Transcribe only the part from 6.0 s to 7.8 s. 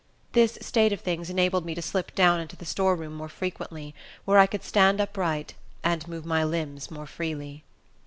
move my limbs more freely.